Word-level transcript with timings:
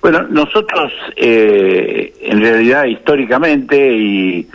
Bueno, 0.00 0.22
nosotros 0.22 0.92
eh, 1.16 2.14
en 2.22 2.40
realidad 2.40 2.84
históricamente 2.84 3.92
y 3.92 4.48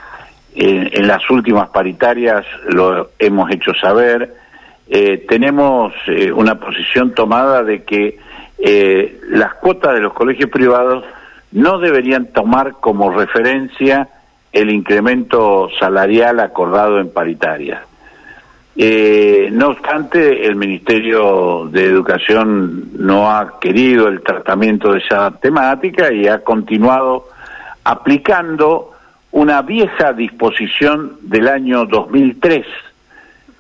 en, 0.56 1.08
las 1.08 1.30
últimas 1.30 1.70
paritarias 1.70 2.46
lo 2.70 3.12
hemos 3.20 3.52
hecho 3.52 3.74
saber, 3.74 4.34
eh, 4.88 5.24
tenemos 5.28 5.94
eh, 6.08 6.32
una 6.32 6.56
posición 6.56 7.14
tomada 7.14 7.64
de 7.64 7.84
que 7.84 8.18
las 9.30 9.54
cuotas 9.56 9.94
de 9.94 10.00
los 10.00 10.14
colegios 10.14 10.50
privados 10.50 11.04
no 11.52 11.78
deberían 11.78 12.28
tomar 12.28 12.76
como 12.80 13.12
referencia 13.12 14.08
el 14.54 14.70
incremento 14.70 15.70
salarial 15.78 16.40
acordado 16.40 17.00
en 17.00 17.12
paritarias. 17.12 17.82
Eh, 18.78 19.48
no 19.54 19.70
obstante, 19.70 20.46
el 20.46 20.56
Ministerio 20.56 21.70
de 21.72 21.86
Educación 21.86 22.90
no 22.98 23.32
ha 23.32 23.58
querido 23.60 24.10
el 24.10 24.22
tratamiento 24.22 24.92
de 24.92 25.00
esa 25.00 25.32
temática 25.32 26.12
y 26.12 26.28
ha 26.28 26.40
continuado 26.40 27.30
aplicando 27.86 28.92
una 29.32 29.62
vieja 29.62 30.12
disposición 30.12 31.18
del 31.22 31.48
año 31.48 31.86
2003, 31.86 32.66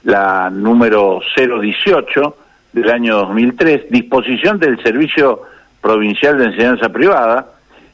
la 0.04 0.50
número 0.50 1.22
018 1.36 2.38
del 2.73 2.90
año 2.90 3.18
2003, 3.18 3.90
disposición 3.90 4.59
del 4.59 4.82
Servicio 4.84 5.44
Provincial 5.80 6.38
de 6.38 6.45
Enseñanza 6.45 6.90
Privada, 6.90 7.48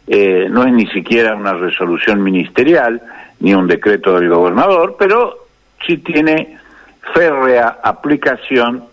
eh, 0.07 0.47
no 0.49 0.65
es 0.65 0.73
ni 0.73 0.87
siquiera 0.87 1.35
una 1.35 1.53
resolución 1.53 2.23
ministerial 2.23 2.99
ni 3.39 3.53
un 3.53 3.67
decreto 3.67 4.19
del 4.19 4.29
gobernador, 4.29 4.95
pero 4.97 5.35
sí 5.85 5.97
tiene 5.97 6.57
férrea 7.13 7.79
aplicación 7.83 8.85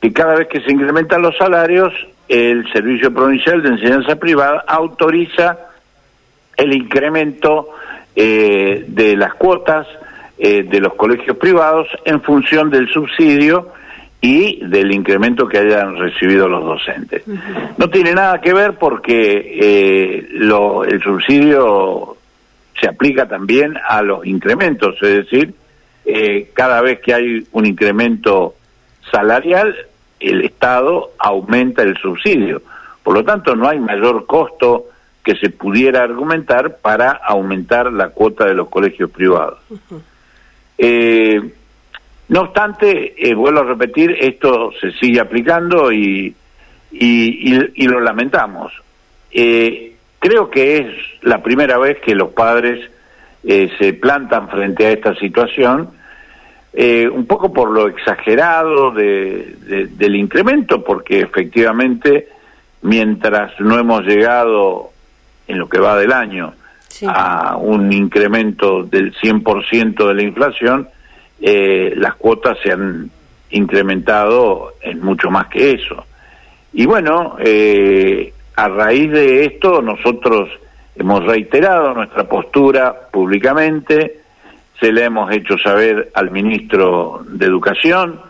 que 0.00 0.12
cada 0.12 0.34
vez 0.34 0.48
que 0.48 0.60
se 0.60 0.72
incrementan 0.72 1.22
los 1.22 1.36
salarios, 1.36 1.92
el 2.28 2.70
Servicio 2.72 3.12
Provincial 3.12 3.62
de 3.62 3.68
Enseñanza 3.68 4.16
Privada 4.16 4.64
autoriza 4.66 5.58
el 6.56 6.72
incremento 6.72 7.68
eh, 8.16 8.84
de 8.88 9.16
las 9.16 9.34
cuotas 9.34 9.86
eh, 10.38 10.64
de 10.64 10.80
los 10.80 10.94
colegios 10.94 11.36
privados 11.36 11.86
en 12.04 12.20
función 12.20 12.68
del 12.68 12.88
subsidio 12.88 13.68
y 14.20 14.64
del 14.66 14.92
incremento 14.92 15.48
que 15.48 15.58
hayan 15.58 15.96
recibido 15.96 16.48
los 16.48 16.64
docentes. 16.64 17.22
No 17.76 17.90
tiene 17.90 18.12
nada 18.12 18.40
que 18.40 18.52
ver 18.52 18.74
porque 18.74 19.58
eh, 19.60 20.28
lo, 20.32 20.84
el 20.84 21.02
subsidio 21.02 22.16
se 22.80 22.88
aplica 22.88 23.26
también 23.28 23.76
a 23.88 24.02
los 24.02 24.24
incrementos, 24.26 24.96
es 25.02 25.24
decir, 25.24 25.54
eh, 26.04 26.50
cada 26.52 26.80
vez 26.80 27.00
que 27.00 27.14
hay 27.14 27.46
un 27.52 27.66
incremento 27.66 28.54
salarial, 29.10 29.74
el 30.20 30.44
Estado 30.44 31.12
aumenta 31.18 31.82
el 31.82 31.96
subsidio. 31.96 32.62
Por 33.02 33.14
lo 33.14 33.24
tanto, 33.24 33.56
no 33.56 33.68
hay 33.68 33.80
mayor 33.80 34.26
costo 34.26 34.86
que 35.24 35.36
se 35.36 35.50
pudiera 35.50 36.02
argumentar 36.02 36.78
para 36.78 37.10
aumentar 37.10 37.92
la 37.92 38.08
cuota 38.08 38.44
de 38.46 38.54
los 38.54 38.68
colegios 38.68 39.10
privados. 39.10 39.58
eh, 40.78 41.40
no 42.28 42.40
obstante, 42.40 43.14
eh, 43.18 43.34
vuelvo 43.34 43.60
a 43.60 43.64
repetir, 43.64 44.16
esto 44.18 44.72
se 44.80 44.92
sigue 44.92 45.20
aplicando 45.20 45.92
y, 45.92 46.34
y, 46.90 47.86
lo 47.86 48.00
lamentamos. 48.00 48.72
Eh, 49.30 49.94
creo 50.18 50.50
que 50.50 50.78
es 50.78 50.86
la 51.22 51.42
primera 51.42 51.78
vez 51.78 51.98
que 52.00 52.14
los 52.14 52.30
padres 52.30 52.90
eh, 53.44 53.70
se 53.78 53.94
plantan 53.94 54.48
frente 54.48 54.86
a 54.86 54.90
esta 54.90 55.14
situación, 55.16 55.90
un 56.74 57.26
poco 57.26 57.52
por 57.52 57.70
lo 57.70 57.86
exagerado 57.86 58.92
de, 58.92 59.56
del 59.90 60.16
incremento, 60.16 60.82
porque 60.82 61.20
efectivamente, 61.20 62.28
mientras 62.80 63.60
no 63.60 63.78
hemos 63.78 64.06
llegado 64.06 64.90
en 65.46 65.58
lo 65.58 65.68
que 65.68 65.78
va 65.78 65.98
del 65.98 66.12
año 66.12 66.54
a 67.06 67.56
un 67.56 67.92
incremento 67.92 68.84
del 68.84 69.14
100% 69.14 70.08
de 70.08 70.14
la 70.14 70.22
inflación, 70.22 70.88
eh, 71.40 71.94
las 71.96 72.14
cuotas 72.14 72.58
se 72.62 72.72
han 72.72 73.10
incrementado 73.50 74.74
en 74.80 75.00
mucho 75.00 75.30
más 75.30 75.48
que 75.48 75.72
eso. 75.72 76.06
Y 76.72 76.86
bueno, 76.86 77.36
eh, 77.40 78.32
a 78.56 78.68
raíz 78.68 79.10
de 79.10 79.44
esto 79.44 79.82
nosotros 79.82 80.48
hemos 80.96 81.24
reiterado 81.24 81.94
nuestra 81.94 82.24
postura 82.24 82.94
públicamente, 83.10 84.20
se 84.78 84.92
le 84.92 85.04
hemos 85.04 85.30
hecho 85.30 85.56
saber 85.58 86.10
al 86.14 86.30
ministro 86.30 87.24
de 87.28 87.46
Educación 87.46 88.20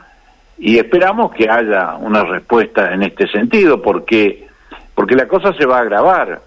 y 0.59 0.79
esperamos 0.79 1.33
que 1.33 1.49
haya 1.49 1.97
una 1.97 2.25
respuesta 2.25 2.93
en 2.93 3.03
este 3.03 3.27
sentido, 3.27 3.81
porque, 3.81 4.47
porque 4.95 5.17
la 5.17 5.27
cosa 5.27 5.53
se 5.55 5.67
va 5.67 5.79
a 5.79 5.81
agravar. 5.81 6.43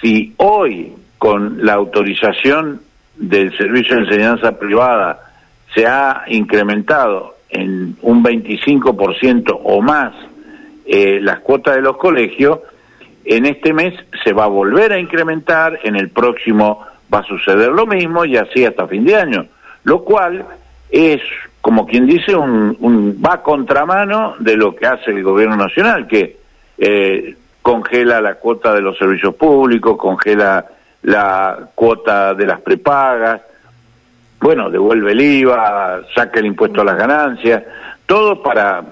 Si 0.00 0.34
hoy, 0.36 0.92
con 1.18 1.64
la 1.64 1.74
autorización 1.74 2.80
del 3.16 3.56
Servicio 3.56 3.96
de 3.96 4.02
Enseñanza 4.02 4.58
Privada, 4.58 5.32
se 5.74 5.86
ha 5.86 6.24
incrementado 6.28 7.36
en 7.50 7.96
un 8.02 8.22
25% 8.22 9.58
o 9.62 9.80
más 9.80 10.12
eh, 10.86 11.18
las 11.20 11.40
cuotas 11.40 11.76
de 11.76 11.82
los 11.82 11.96
colegios, 11.96 12.60
en 13.28 13.44
este 13.44 13.74
mes 13.74 13.92
se 14.24 14.32
va 14.32 14.44
a 14.44 14.48
volver 14.48 14.90
a 14.90 14.98
incrementar, 14.98 15.78
en 15.82 15.96
el 15.96 16.08
próximo 16.08 16.86
va 17.12 17.18
a 17.18 17.24
suceder 17.24 17.68
lo 17.68 17.86
mismo 17.86 18.24
y 18.24 18.38
así 18.38 18.64
hasta 18.64 18.88
fin 18.88 19.04
de 19.04 19.16
año, 19.16 19.46
lo 19.84 20.02
cual 20.02 20.46
es, 20.88 21.20
como 21.60 21.86
quien 21.86 22.06
dice, 22.06 22.34
un, 22.34 23.20
va 23.24 23.34
a 23.34 23.42
contramano 23.42 24.34
de 24.38 24.56
lo 24.56 24.74
que 24.74 24.86
hace 24.86 25.10
el 25.10 25.22
gobierno 25.22 25.56
nacional, 25.56 26.06
que 26.06 26.38
eh, 26.78 27.36
congela 27.60 28.22
la 28.22 28.36
cuota 28.36 28.72
de 28.72 28.80
los 28.80 28.96
servicios 28.96 29.34
públicos, 29.34 29.98
congela 29.98 30.64
la 31.02 31.68
cuota 31.74 32.32
de 32.32 32.46
las 32.46 32.62
prepagas, 32.62 33.42
bueno, 34.40 34.70
devuelve 34.70 35.12
el 35.12 35.20
IVA, 35.20 36.00
saca 36.14 36.40
el 36.40 36.46
impuesto 36.46 36.80
a 36.80 36.84
las 36.84 36.96
ganancias, 36.96 37.62
todo 38.06 38.42
para, 38.42 38.82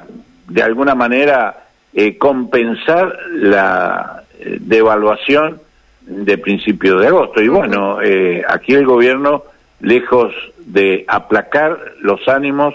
de 0.48 0.62
alguna 0.62 0.94
manera, 0.94 1.62
eh, 1.94 2.18
compensar 2.18 3.16
la 3.32 4.24
eh, 4.46 4.58
devaluación 4.60 5.60
de 6.02 6.38
principios 6.38 7.00
de 7.00 7.08
agosto. 7.08 7.42
Y 7.42 7.48
bueno, 7.48 8.00
eh, 8.00 8.42
aquí 8.48 8.74
el 8.74 8.86
gobierno, 8.86 9.42
lejos 9.80 10.32
de 10.58 11.04
aplacar 11.08 11.78
los 12.00 12.26
ánimos, 12.28 12.74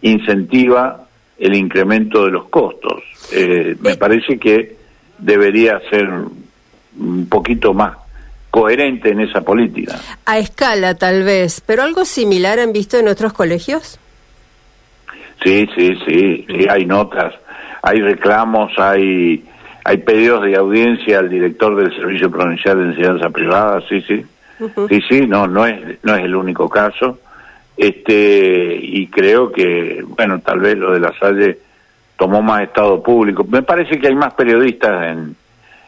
incentiva 0.00 1.06
el 1.38 1.54
incremento 1.54 2.24
de 2.24 2.32
los 2.32 2.48
costos. 2.48 3.02
me 3.80 3.96
parece 3.96 4.38
que 4.38 4.76
debería 5.18 5.80
ser 5.90 6.08
un 6.98 7.28
poquito 7.28 7.72
más 7.72 7.96
coherente 8.50 9.08
en 9.08 9.20
esa 9.20 9.40
política. 9.40 9.98
A 10.26 10.38
escala, 10.38 10.94
tal 10.94 11.22
vez, 11.22 11.62
pero 11.64 11.82
algo 11.82 12.04
similar 12.04 12.58
han 12.58 12.72
visto 12.72 12.98
en 12.98 13.08
otros 13.08 13.32
colegios. 13.32 13.98
Sí, 15.42 15.66
sí, 15.74 15.90
sí, 16.06 16.46
sí, 16.46 16.66
hay 16.68 16.84
notas, 16.84 17.34
hay 17.82 18.00
reclamos, 18.00 18.70
hay 18.76 19.42
hay 19.84 19.98
pedidos 19.98 20.44
de 20.44 20.56
audiencia 20.56 21.18
al 21.18 21.28
director 21.28 21.76
del 21.76 21.94
Servicio 21.94 22.30
Provincial 22.30 22.78
de 22.78 22.84
Enseñanza 22.84 23.30
Privada, 23.30 23.82
sí, 23.88 24.00
sí, 24.02 24.24
sí, 24.88 25.00
sí, 25.08 25.26
no, 25.26 25.46
no 25.46 25.66
es 25.66 26.02
no 26.02 26.14
es 26.14 26.24
el 26.24 26.34
único 26.34 26.68
caso, 26.68 27.18
este 27.76 28.78
y 28.80 29.06
creo 29.08 29.50
que 29.50 30.04
bueno 30.06 30.40
tal 30.40 30.60
vez 30.60 30.76
lo 30.78 30.92
de 30.92 31.00
la 31.00 31.12
Salle 31.18 31.58
tomó 32.16 32.40
más 32.40 32.62
estado 32.62 33.02
público. 33.02 33.44
Me 33.44 33.62
parece 33.62 33.98
que 33.98 34.06
hay 34.06 34.14
más 34.14 34.34
periodistas 34.34 35.08
en 35.08 35.34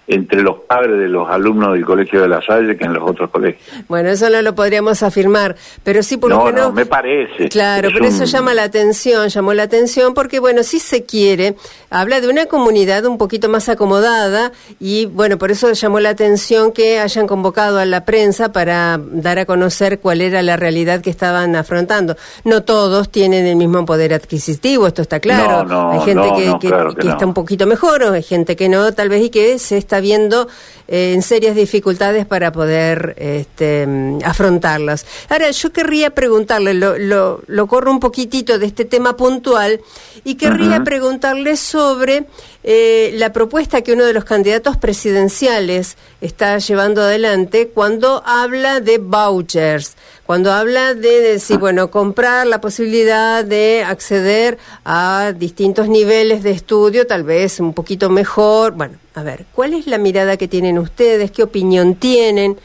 entre 0.06 0.42
los 0.42 0.60
padres 0.60 0.98
de 0.98 1.08
los 1.08 1.28
alumnos 1.28 1.72
del 1.72 1.84
Colegio 1.84 2.20
de 2.20 2.28
la 2.28 2.42
Salle 2.42 2.76
que 2.76 2.84
en 2.84 2.92
los 2.92 3.08
otros 3.08 3.30
colegios. 3.30 3.62
Bueno, 3.88 4.10
eso 4.10 4.28
no 4.28 4.42
lo 4.42 4.54
podríamos 4.54 5.02
afirmar, 5.02 5.56
pero 5.82 6.02
sí 6.02 6.16
por 6.16 6.30
lo 6.30 6.44
menos... 6.44 6.66
No, 6.66 6.72
me 6.72 6.86
parece. 6.86 7.48
Claro, 7.48 7.88
pero 7.92 8.06
eso 8.06 8.24
llama 8.24 8.52
la 8.54 8.64
atención, 8.64 9.28
llamó 9.28 9.54
la 9.54 9.62
atención 9.62 10.12
porque, 10.14 10.40
bueno, 10.40 10.62
si 10.62 10.78
se 10.78 11.04
quiere, 11.04 11.56
habla 11.90 12.20
de 12.20 12.28
una 12.28 12.46
comunidad 12.46 13.06
un 13.06 13.16
poquito 13.16 13.48
más 13.48 13.68
acomodada 13.68 14.52
y, 14.78 15.06
bueno, 15.06 15.38
por 15.38 15.50
eso 15.50 15.72
llamó 15.72 16.00
la 16.00 16.10
atención 16.10 16.72
que 16.72 16.98
hayan 17.00 17.26
convocado 17.26 17.78
a 17.78 17.86
la 17.86 18.04
prensa 18.04 18.52
para 18.52 19.00
dar 19.00 19.38
a 19.38 19.46
conocer 19.46 20.00
cuál 20.00 20.20
era 20.20 20.42
la 20.42 20.56
realidad 20.56 21.00
que 21.00 21.10
estaban 21.10 21.56
afrontando. 21.56 22.16
No 22.44 22.62
todos 22.62 23.10
tienen 23.10 23.46
el 23.46 23.56
mismo 23.56 23.84
poder 23.86 24.12
adquisitivo, 24.12 24.86
esto 24.86 25.02
está 25.02 25.20
claro. 25.20 25.92
hay 25.92 26.00
gente 26.00 26.28
que, 26.36 26.68
que, 26.98 27.08
está 27.08 27.24
un 27.24 27.34
poquito 27.34 27.66
mejor, 27.66 28.02
o 28.02 28.12
hay 28.12 28.22
gente 28.22 28.56
que 28.56 28.68
no, 28.68 28.92
tal 28.92 29.08
vez, 29.08 29.24
y 29.24 29.30
que 29.30 29.58
se 29.58 29.78
está 29.78 29.93
viendo 30.00 30.48
eh, 30.86 31.12
en 31.14 31.22
serias 31.22 31.56
dificultades 31.56 32.26
para 32.26 32.52
poder 32.52 33.14
este, 33.18 33.88
afrontarlas. 34.24 35.06
Ahora, 35.28 35.50
yo 35.50 35.72
querría 35.72 36.10
preguntarle, 36.10 36.74
lo, 36.74 37.40
lo, 37.46 37.66
corro 37.66 37.90
un 37.90 38.00
poquitito 38.00 38.58
de 38.58 38.66
este 38.66 38.84
tema 38.84 39.16
puntual, 39.16 39.80
y 40.24 40.36
querría 40.36 40.84
preguntarle 40.84 41.56
sobre 41.56 42.26
eh, 42.62 43.12
la 43.14 43.32
propuesta 43.32 43.82
que 43.82 43.92
uno 43.92 44.04
de 44.04 44.14
los 44.14 44.24
candidatos 44.24 44.76
presidenciales 44.76 45.96
está 46.20 46.56
llevando 46.58 47.02
adelante 47.02 47.68
cuando 47.68 48.22
habla 48.24 48.80
de 48.80 48.98
vouchers, 48.98 49.96
cuando 50.24 50.52
habla 50.52 50.94
de 50.94 51.20
decir, 51.20 51.58
bueno, 51.58 51.90
comprar 51.90 52.46
la 52.46 52.60
posibilidad 52.60 53.44
de 53.44 53.84
acceder 53.86 54.58
a 54.84 55.32
distintos 55.36 55.88
niveles 55.88 56.42
de 56.42 56.52
estudio, 56.52 57.06
tal 57.06 57.24
vez 57.24 57.60
un 57.60 57.74
poquito 57.74 58.08
mejor, 58.08 58.72
bueno, 58.72 58.96
A 59.14 59.22
ver, 59.22 59.46
¿cuál 59.52 59.74
es 59.74 59.86
la 59.86 59.98
mirada 59.98 60.36
que 60.36 60.48
tienen 60.48 60.76
ustedes? 60.76 61.30
¿Qué 61.30 61.44
opinión 61.44 61.94
tienen? 61.94 62.56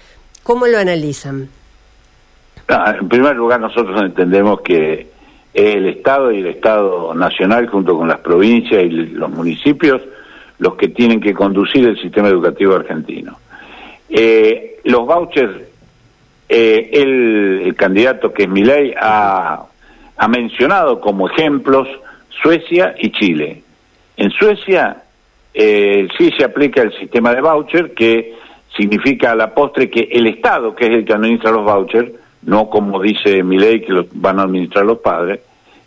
¿Cómo 0.41 0.65
lo 0.65 0.79
analizan? 0.79 1.47
Ah, 2.67 2.95
en 2.99 3.07
primer 3.07 3.35
lugar, 3.35 3.59
nosotros 3.59 4.01
entendemos 4.01 4.61
que 4.61 5.07
el 5.53 5.85
Estado 5.85 6.31
y 6.31 6.39
el 6.39 6.47
Estado 6.47 7.13
Nacional, 7.13 7.67
junto 7.67 7.95
con 7.95 8.07
las 8.07 8.19
provincias 8.19 8.83
y 8.83 8.89
los 8.89 9.29
municipios, 9.29 10.01
los 10.57 10.75
que 10.75 10.87
tienen 10.87 11.21
que 11.21 11.33
conducir 11.33 11.87
el 11.87 12.01
sistema 12.01 12.29
educativo 12.29 12.75
argentino. 12.75 13.37
Eh, 14.09 14.79
los 14.85 15.05
vouchers, 15.05 15.55
eh, 16.47 16.89
el, 16.93 17.75
candidato 17.75 18.33
que 18.33 18.43
es 18.43 18.49
Milei 18.49 18.93
ha, 18.99 19.65
ha 20.17 20.27
mencionado 20.27 20.99
como 20.99 21.29
ejemplos 21.29 21.87
Suecia 22.41 22.95
y 22.97 23.11
Chile. 23.11 23.61
En 24.17 24.31
Suecia 24.31 25.03
eh, 25.53 26.07
sí 26.17 26.31
se 26.37 26.43
aplica 26.43 26.81
el 26.81 26.93
sistema 26.97 27.33
de 27.33 27.41
voucher, 27.41 27.93
que 27.93 28.35
significa 28.75 29.31
a 29.31 29.35
la 29.35 29.53
postre 29.53 29.89
que 29.89 30.09
el 30.11 30.27
Estado, 30.27 30.75
que 30.75 30.85
es 30.85 30.91
el 30.91 31.05
que 31.05 31.13
administra 31.13 31.51
los 31.51 31.65
vouchers, 31.65 32.11
no 32.43 32.69
como 32.69 33.01
dice 33.01 33.43
mi 33.43 33.57
ley 33.57 33.81
que 33.81 33.91
los 33.91 34.07
van 34.13 34.39
a 34.39 34.43
administrar 34.43 34.85
los 34.85 34.99
padres, 34.99 35.41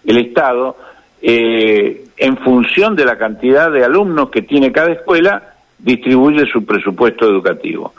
el 0.04 0.18
Estado, 0.18 0.76
eh, 1.20 2.04
en 2.16 2.36
función 2.38 2.96
de 2.96 3.04
la 3.04 3.16
cantidad 3.16 3.70
de 3.70 3.84
alumnos 3.84 4.30
que 4.30 4.42
tiene 4.42 4.72
cada 4.72 4.92
escuela, 4.92 5.54
distribuye 5.78 6.46
su 6.46 6.64
presupuesto 6.64 7.28
educativo. 7.28 7.94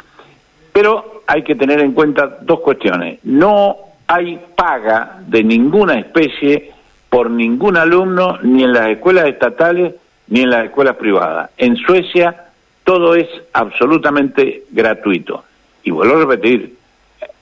Pero 0.72 1.24
hay 1.28 1.44
que 1.44 1.56
tener 1.56 1.80
en 1.80 1.94
cuenta 1.94 2.40
dos 2.42 2.60
cuestiones. 2.60 3.20
No 3.24 3.76
hay 4.08 4.40
paga 4.56 5.20
de 5.28 5.44
ninguna 5.44 6.00
especie 6.00 6.72
por 7.10 7.30
ningún 7.30 7.78
alumno, 7.78 8.40
ni 8.42 8.64
en 8.64 8.74
las 8.74 8.90
escuelas 8.90 9.28
estatales, 9.28 9.94
ni 10.28 10.42
en 10.42 10.50
las 10.50 10.66
escuelas 10.66 10.96
privadas. 10.96 11.52
En 11.58 11.76
Suecia 11.78 12.46
todo 12.84 13.16
es 13.16 13.28
absolutamente 13.54 14.64
gratuito. 14.72 15.44
Y 15.84 15.92
vuelvo 15.92 16.16
a 16.16 16.20
repetir, 16.20 16.76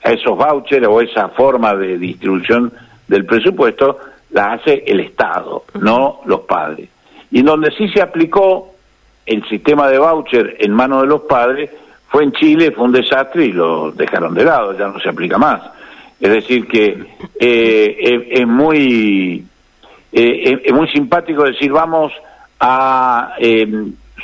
esos 0.02 0.36
vouchers 0.36 0.86
o 0.86 1.00
esa 1.00 1.28
forma 1.28 1.74
de 1.74 1.98
distribución 1.98 2.72
del 3.06 3.24
presupuesto 3.24 3.98
la 4.30 4.54
hace 4.54 4.82
el 4.86 5.00
Estado, 5.00 5.64
no 5.80 6.20
los 6.24 6.40
padres. 6.40 6.88
Y 7.30 7.40
en 7.40 7.46
donde 7.46 7.70
sí 7.72 7.88
se 7.88 8.02
aplicó 8.02 8.74
el 9.26 9.46
sistema 9.48 9.88
de 9.88 9.98
voucher 9.98 10.56
en 10.58 10.72
manos 10.72 11.02
de 11.02 11.08
los 11.08 11.22
padres 11.22 11.70
fue 12.08 12.24
en 12.24 12.32
Chile, 12.32 12.72
fue 12.72 12.84
un 12.84 12.92
desastre 12.92 13.46
y 13.46 13.52
lo 13.52 13.92
dejaron 13.92 14.34
de 14.34 14.44
lado, 14.44 14.76
ya 14.76 14.88
no 14.88 14.98
se 15.00 15.08
aplica 15.08 15.38
más. 15.38 15.62
Es 16.20 16.30
decir, 16.30 16.66
que 16.66 17.04
eh, 17.38 18.28
es, 18.30 18.46
muy, 18.46 19.44
eh, 20.12 20.62
es 20.64 20.72
muy 20.72 20.88
simpático 20.88 21.44
decir 21.44 21.72
vamos 21.72 22.12
a 22.64 23.34
eh, 23.40 23.66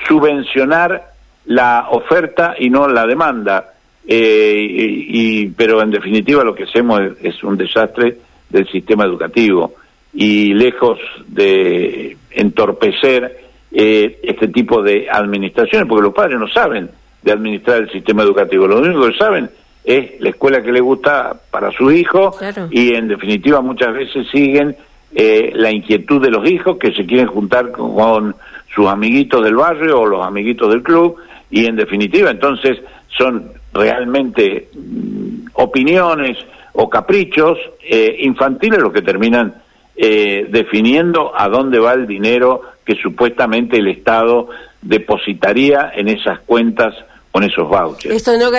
subvencionar 0.06 1.10
la 1.46 1.88
oferta 1.90 2.54
y 2.56 2.70
no 2.70 2.86
la 2.86 3.04
demanda. 3.04 3.72
Eh, 4.06 4.64
y, 5.08 5.48
pero 5.48 5.82
en 5.82 5.90
definitiva 5.90 6.44
lo 6.44 6.54
que 6.54 6.62
hacemos 6.62 7.00
es, 7.20 7.42
un 7.42 7.56
desastre 7.56 8.16
del 8.48 8.68
sistema 8.68 9.04
educativo. 9.04 9.74
Y 10.14 10.54
lejos 10.54 10.98
de 11.26 12.16
entorpecer 12.30 13.40
eh, 13.72 14.20
este 14.22 14.48
tipo 14.48 14.82
de 14.82 15.08
administraciones, 15.10 15.88
porque 15.88 16.04
los 16.04 16.14
padres 16.14 16.38
no 16.38 16.48
saben 16.48 16.88
de 17.20 17.32
administrar 17.32 17.78
el 17.82 17.90
sistema 17.90 18.22
educativo, 18.22 18.68
lo 18.68 18.78
único 18.78 19.08
que 19.08 19.18
saben 19.18 19.50
es 19.84 20.20
la 20.20 20.30
escuela 20.30 20.62
que 20.62 20.70
le 20.70 20.80
gusta 20.80 21.34
para 21.50 21.72
su 21.72 21.90
hijo 21.90 22.36
y 22.70 22.94
en 22.94 23.08
definitiva 23.08 23.60
muchas 23.60 23.94
veces 23.94 24.26
siguen 24.30 24.76
eh, 25.14 25.52
la 25.54 25.70
inquietud 25.70 26.20
de 26.20 26.30
los 26.30 26.48
hijos 26.48 26.76
que 26.78 26.92
se 26.92 27.06
quieren 27.06 27.26
juntar 27.26 27.72
con, 27.72 28.34
sus 28.74 28.86
amiguitos 28.86 29.42
del 29.42 29.56
barrio 29.56 30.00
o 30.00 30.06
los 30.06 30.24
amiguitos 30.24 30.70
del 30.70 30.82
club 30.82 31.16
y 31.50 31.64
en 31.64 31.74
definitiva 31.74 32.30
entonces 32.30 32.78
son 33.08 33.50
realmente 33.72 34.68
mm, 34.74 35.48
opiniones 35.54 36.36
o 36.74 36.88
caprichos 36.88 37.58
eh, 37.82 38.18
infantiles 38.20 38.78
los 38.78 38.92
que 38.92 39.02
terminan 39.02 39.54
eh, 39.96 40.46
definiendo 40.50 41.32
a 41.34 41.48
dónde 41.48 41.78
va 41.78 41.94
el 41.94 42.06
dinero 42.06 42.62
que 42.84 42.94
supuestamente 42.96 43.78
el 43.78 43.88
Estado 43.88 44.48
depositaría 44.82 45.90
en 45.94 46.08
esas 46.08 46.40
cuentas 46.40 46.94
con 47.32 47.42
esos 47.42 47.68
vouchers. 47.68 48.14
Esto 48.14 48.32
no, 48.38 48.50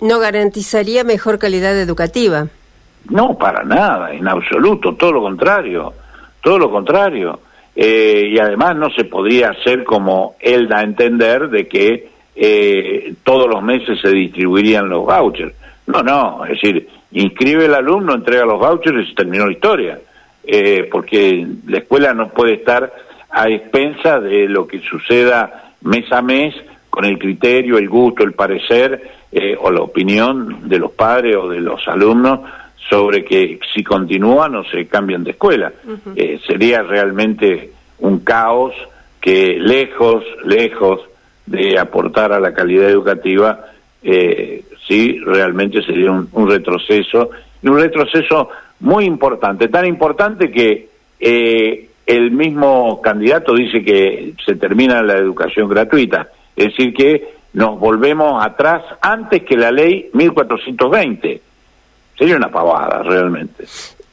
no 0.00 0.18
garantizaría 0.18 1.04
mejor 1.04 1.38
calidad 1.38 1.78
educativa. 1.78 2.48
No, 3.10 3.38
para 3.38 3.64
nada, 3.64 4.12
en 4.12 4.28
absoluto, 4.28 4.94
todo 4.94 5.12
lo 5.12 5.22
contrario, 5.22 5.92
todo 6.42 6.58
lo 6.58 6.70
contrario. 6.70 7.40
Eh, 7.80 8.30
y 8.32 8.38
además 8.40 8.74
no 8.74 8.90
se 8.90 9.04
podría 9.04 9.50
hacer 9.50 9.84
como 9.84 10.34
él 10.40 10.66
da 10.66 10.78
a 10.78 10.82
entender 10.82 11.48
de 11.48 11.68
que 11.68 12.08
eh, 12.34 13.14
todos 13.22 13.48
los 13.48 13.62
meses 13.62 14.00
se 14.00 14.10
distribuirían 14.10 14.88
los 14.88 15.04
vouchers. 15.04 15.54
No, 15.86 16.02
no, 16.02 16.44
es 16.44 16.60
decir, 16.60 16.88
inscribe 17.12 17.66
el 17.66 17.74
alumno, 17.74 18.14
entrega 18.14 18.44
los 18.44 18.58
vouchers 18.58 19.04
y 19.04 19.08
se 19.08 19.14
terminó 19.14 19.46
la 19.46 19.52
historia. 19.52 19.98
Eh, 20.44 20.88
porque 20.90 21.46
la 21.66 21.78
escuela 21.78 22.12
no 22.14 22.30
puede 22.30 22.54
estar 22.54 22.92
a 23.30 23.48
expensa 23.48 24.18
de 24.18 24.48
lo 24.48 24.66
que 24.66 24.80
suceda 24.80 25.72
mes 25.82 26.10
a 26.10 26.20
mes 26.20 26.54
con 26.90 27.04
el 27.04 27.16
criterio, 27.16 27.78
el 27.78 27.88
gusto, 27.88 28.24
el 28.24 28.32
parecer 28.32 29.18
o 29.60 29.70
la 29.70 29.82
opinión 29.82 30.68
de 30.68 30.78
los 30.78 30.90
padres 30.92 31.36
o 31.36 31.48
de 31.48 31.60
los 31.60 31.86
alumnos 31.86 32.40
sobre 32.88 33.24
que 33.24 33.58
si 33.74 33.82
continúan 33.84 34.54
o 34.54 34.64
se 34.64 34.86
cambian 34.86 35.24
de 35.24 35.32
escuela. 35.32 35.72
Eh, 36.16 36.40
sería 36.46 36.82
realmente 36.82 37.72
un 37.98 38.20
caos 38.20 38.74
que 39.20 39.58
lejos, 39.58 40.24
lejos 40.44 41.00
de 41.44 41.78
aportar 41.78 42.32
a 42.32 42.40
la 42.40 42.54
calidad 42.54 42.88
educativa, 42.88 43.66
eh, 44.02 44.64
sí 44.86 45.18
realmente 45.24 45.82
sería 45.82 46.10
un, 46.10 46.48
retroceso, 46.48 47.30
y 47.62 47.68
un 47.68 47.78
retroceso 47.78 48.48
muy 48.80 49.04
importante, 49.04 49.68
tan 49.68 49.86
importante 49.86 50.50
que 50.50 50.88
eh, 51.20 51.88
el 52.06 52.30
mismo 52.30 53.02
candidato 53.02 53.54
dice 53.54 53.82
que 53.82 54.34
se 54.44 54.56
termina 54.56 55.02
la 55.02 55.18
educación 55.18 55.68
gratuita, 55.68 56.28
es 56.56 56.68
decir, 56.68 56.94
que 56.94 57.28
nos 57.54 57.78
volvemos 57.78 58.42
atrás 58.44 58.82
antes 59.00 59.42
que 59.42 59.56
la 59.56 59.70
ley 59.70 60.10
1420 60.12 61.47
Sería 62.18 62.36
una 62.36 62.50
pavada, 62.50 63.02
realmente. 63.04 63.64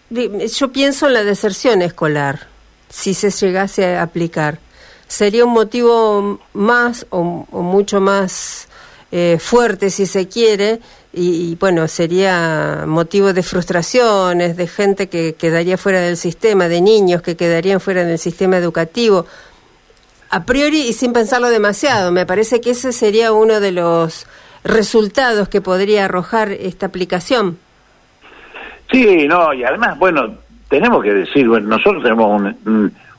Yo 0.09 0.71
pienso 0.71 1.07
en 1.07 1.13
la 1.13 1.23
deserción 1.23 1.81
escolar, 1.81 2.47
si 2.87 3.15
se 3.15 3.31
llegase 3.31 3.95
a 3.95 4.03
aplicar. 4.03 4.59
Sería 5.07 5.43
un 5.43 5.53
motivo 5.53 6.39
más 6.53 7.07
o, 7.09 7.23
mucho 7.23 7.99
más 8.01 8.67
eh, 9.11 9.37
fuerte, 9.39 9.89
si 9.89 10.05
se 10.05 10.27
quiere, 10.27 10.79
y, 11.11 11.55
bueno, 11.55 11.87
sería 11.87 12.83
motivo 12.85 13.33
de 13.33 13.41
frustraciones, 13.41 14.55
de 14.57 14.67
gente 14.67 15.07
que 15.07 15.33
quedaría 15.33 15.77
fuera 15.77 16.01
del 16.01 16.17
sistema, 16.17 16.67
de 16.67 16.81
niños 16.81 17.21
que 17.21 17.35
quedarían 17.35 17.79
fuera 17.79 18.03
del 18.03 18.19
sistema 18.19 18.57
educativo. 18.57 19.25
A 20.29 20.43
priori 20.43 20.81
y 20.81 20.93
sin 20.93 21.13
pensarlo 21.13 21.49
demasiado, 21.49 22.11
me 22.11 22.25
parece 22.25 22.61
que 22.61 22.71
ese 22.71 22.91
sería 22.91 23.31
uno 23.31 23.59
de 23.59 23.71
los 23.71 24.27
resultados 24.63 25.47
que 25.47 25.61
podría 25.61 26.05
arrojar 26.05 26.51
esta 26.51 26.87
aplicación. 26.87 27.57
Sí, 28.91 29.27
no, 29.27 29.53
y 29.53 29.63
además, 29.63 29.97
bueno, 29.97 30.35
tenemos 30.69 31.03
que 31.03 31.13
decir, 31.13 31.47
bueno, 31.47 31.67
nosotros 31.67 32.03
tenemos 32.03 32.55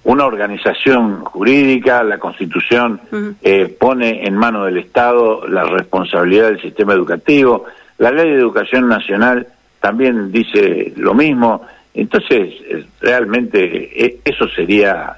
una 0.05 0.25
organización 0.25 1.25
jurídica, 1.25 2.03
la 2.03 2.19
Constitución 2.19 3.01
eh, 3.43 3.75
pone 3.79 4.25
en 4.27 4.37
manos 4.37 4.67
del 4.67 4.79
Estado 4.79 5.47
la 5.49 5.65
responsabilidad 5.65 6.47
del 6.47 6.61
sistema 6.61 6.93
educativo, 6.93 7.65
la 7.99 8.11
Ley 8.11 8.31
de 8.31 8.37
Educación 8.37 8.89
Nacional 8.89 9.47
también 9.81 10.31
dice 10.31 10.93
lo 10.97 11.15
mismo, 11.15 11.63
entonces 11.95 12.55
realmente 13.01 14.05
e, 14.05 14.21
eso 14.25 14.49
sería 14.49 15.17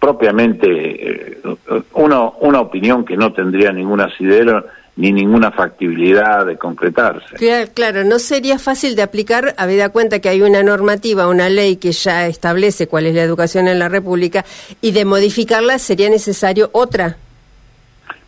propiamente 0.00 0.66
eh, 0.68 1.38
una, 1.92 2.22
una 2.40 2.60
opinión 2.60 3.04
que 3.04 3.16
no 3.16 3.32
tendría 3.32 3.72
ningún 3.72 4.00
asidero 4.00 4.66
ni 4.96 5.10
ninguna 5.10 5.50
factibilidad 5.50 6.44
de 6.44 6.58
concretarse. 6.58 7.36
Claro, 7.72 8.04
no 8.04 8.18
sería 8.18 8.58
fácil 8.58 8.94
de 8.94 9.02
aplicar, 9.02 9.54
habida 9.56 9.88
cuenta 9.88 10.20
que 10.20 10.28
hay 10.28 10.42
una 10.42 10.62
normativa, 10.62 11.28
una 11.28 11.48
ley 11.48 11.76
que 11.76 11.92
ya 11.92 12.26
establece 12.26 12.86
cuál 12.88 13.06
es 13.06 13.14
la 13.14 13.22
educación 13.22 13.68
en 13.68 13.78
la 13.78 13.88
República, 13.88 14.44
y 14.82 14.92
de 14.92 15.04
modificarla 15.04 15.78
sería 15.78 16.10
necesario 16.10 16.68
otra. 16.72 17.16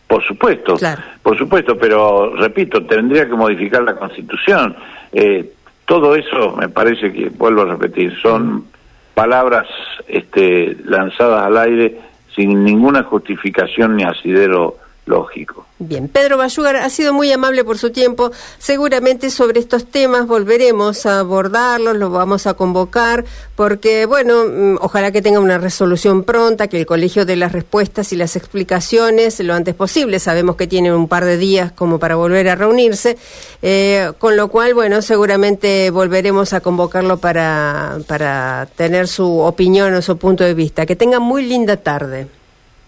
Por 0.07 0.23
supuesto, 0.23 0.77
por 1.23 1.37
supuesto, 1.37 1.77
pero 1.77 2.35
repito, 2.35 2.85
tendría 2.85 3.27
que 3.27 3.35
modificar 3.35 3.83
la 3.83 3.95
Constitución. 3.95 4.75
Eh, 5.11 5.51
todo 5.85 6.15
eso 6.15 6.55
me 6.55 6.69
parece 6.69 7.11
que, 7.11 7.29
vuelvo 7.29 7.61
a 7.61 7.65
repetir, 7.65 8.15
son 8.21 8.65
palabras 9.13 9.67
este, 10.07 10.77
lanzadas 10.83 11.45
al 11.45 11.57
aire 11.57 11.99
sin 12.35 12.63
ninguna 12.63 13.03
justificación 13.03 13.95
ni 13.95 14.03
asidero 14.03 14.77
lógico. 15.05 15.64
Bien, 15.77 16.07
Pedro 16.07 16.37
Bayugar 16.37 16.77
ha 16.77 16.89
sido 16.89 17.13
muy 17.13 17.29
amable 17.33 17.65
por 17.65 17.77
su 17.77 17.89
tiempo. 17.89 18.31
Seguramente 18.59 19.29
sobre 19.29 19.59
estos 19.59 19.85
temas 19.85 20.25
volveremos 20.25 21.05
a 21.05 21.19
abordarlos, 21.19 21.97
los 21.97 22.13
vamos 22.13 22.47
a 22.47 22.53
convocar, 22.53 23.25
porque, 23.55 24.05
bueno, 24.05 24.45
mm, 24.45 24.77
ojalá 24.79 25.11
que 25.11 25.21
tenga 25.21 25.41
una 25.41 25.57
resolución 25.57 26.23
pronta, 26.23 26.69
que 26.69 26.79
el 26.79 26.85
Colegio 26.85 27.25
dé 27.25 27.35
las 27.35 27.51
respuestas 27.51 28.13
y 28.13 28.15
las 28.15 28.37
explicaciones 28.37 29.41
lo 29.41 29.53
antes 29.53 29.75
posible. 29.75 30.19
Sabemos 30.19 30.55
que 30.55 30.65
tienen 30.65 30.93
un 30.93 31.09
par 31.09 31.25
de 31.25 31.35
días 31.35 31.73
como 31.73 31.99
para 31.99 32.15
volver 32.15 32.47
a 32.47 32.55
reunirse, 32.55 33.17
eh, 33.61 34.13
con 34.17 34.37
lo 34.37 34.47
cual, 34.47 34.75
bueno, 34.75 35.01
seguramente 35.01 35.89
volveremos 35.89 36.53
a 36.53 36.61
convocarlo 36.61 37.17
para, 37.17 37.97
para 38.07 38.69
tener 38.77 39.09
su 39.09 39.39
opinión 39.39 39.93
o 39.93 40.01
su 40.01 40.17
punto 40.17 40.45
de 40.45 40.53
vista. 40.53 40.85
Que 40.85 40.95
tenga 40.95 41.19
muy 41.19 41.45
linda 41.45 41.75
tarde. 41.75 42.29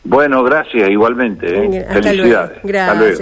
Bueno, 0.07 0.43
gracias 0.43 0.89
igualmente. 0.89 1.45
¿eh? 1.47 1.85
Felicidades. 2.01 2.59
Gracias. 2.63 3.19